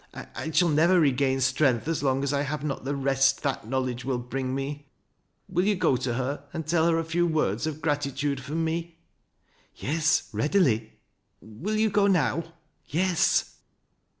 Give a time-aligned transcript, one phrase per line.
[0.15, 4.03] I shall never regain strength as long as I have not the rest that knowledge
[4.03, 4.87] will bring me.
[5.47, 8.97] Will you go to her and take her a few words of gratitude from me?"
[9.75, 10.93] «Yes, readily.""
[11.39, 12.45] Will you go now?"
[12.87, 13.57] «Yes."